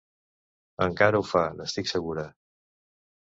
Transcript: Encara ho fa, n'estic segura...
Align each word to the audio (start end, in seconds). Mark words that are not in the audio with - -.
Encara 0.85 1.19
ho 1.19 1.27
fa, 1.33 1.43
n'estic 1.59 1.91
segura... 1.91 2.23